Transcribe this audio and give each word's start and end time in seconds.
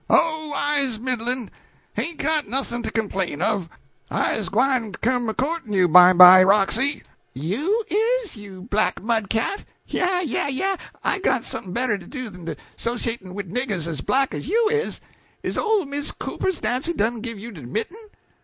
"Oh, 0.09 0.51
I's 0.55 0.97
middlin'; 0.99 1.51
hain't 1.93 2.17
got 2.17 2.47
noth'n' 2.47 2.81
to 2.81 2.89
complain 2.91 3.39
of. 3.39 3.69
I's 4.09 4.49
gwine 4.49 4.93
to 4.93 4.97
come 4.97 5.29
a 5.29 5.33
court'n' 5.35 5.73
you 5.73 5.87
bimeby, 5.87 6.43
Roxy." 6.43 7.03
"You 7.33 7.83
is, 7.87 8.35
you 8.35 8.63
black 8.63 8.99
mud 8.99 9.29
cat! 9.29 9.63
Yah 9.85 10.21
yah 10.21 10.47
yah! 10.47 10.77
I 11.03 11.19
got 11.19 11.43
somep'n' 11.43 11.73
better 11.73 11.99
to 11.99 12.07
do 12.07 12.31
den 12.31 12.55
'sociat'n' 12.77 13.35
wid 13.35 13.51
niggers 13.51 13.87
as 13.87 14.01
black 14.01 14.33
as 14.33 14.47
you 14.47 14.67
is. 14.71 15.01
Is 15.43 15.55
ole 15.55 15.85
Miss 15.85 16.11
Cooper's 16.11 16.63
Nancy 16.63 16.93
done 16.93 17.21
give 17.21 17.37
you 17.37 17.51
de 17.51 17.61
mitten?" 17.61 17.97